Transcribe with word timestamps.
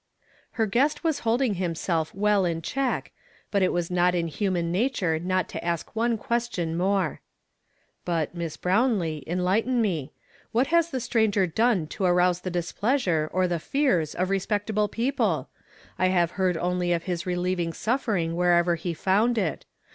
'"Her 0.53 0.65
guest 0.65 1.03
was 1.03 1.19
holding 1.19 1.53
himself 1.53 2.11
well 2.15 2.43
in 2.43 2.63
check, 2.63 3.11
but 3.51 3.61
it 3.61 3.71
was 3.71 3.91
not 3.91 4.15
in 4.15 4.29
human 4.29 4.71
nature 4.71 5.19
not 5.19 5.47
to 5.49 5.63
ask 5.63 5.95
one 5.95 6.17
question 6.17 6.75
more." 6.75 7.21
Hut, 8.07 8.33
Miss 8.33 8.57
Brownlee, 8.57 9.23
enlighten 9.27 9.79
me. 9.79 10.11
What 10.51 10.65
has 10.73 10.89
the 10.89 10.99
stranger 10.99 11.45
done 11.45 11.85
to 11.89 12.05
arouse 12.05 12.41
the 12.41 12.49
displeasure 12.49 13.29
or 13.31 13.47
the 13.47 13.59
fears 13.59 14.15
of 14.15 14.31
respectable 14.31 14.89
peo[)l(!? 14.89 15.45
I 15.99 16.09
luiv(i 16.09 16.29
heard 16.31 16.57
only 16.57 16.93
of 16.93 17.03
his 17.03 17.27
relieving 17.27 17.71
suffering 17.71 18.35
wherever 18.35 18.73
he 18.73 18.95
found 18.95 19.37
it. 19.37 19.67